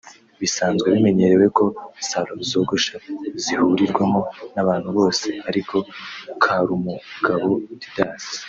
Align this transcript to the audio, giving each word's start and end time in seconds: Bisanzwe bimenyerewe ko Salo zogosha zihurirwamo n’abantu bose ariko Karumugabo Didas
Bisanzwe 0.41 0.87
bimenyerewe 0.95 1.47
ko 1.57 1.65
Salo 2.09 2.33
zogosha 2.49 2.95
zihurirwamo 3.43 4.21
n’abantu 4.53 4.89
bose 4.97 5.27
ariko 5.49 5.75
Karumugabo 6.43 7.49
Didas 7.79 8.23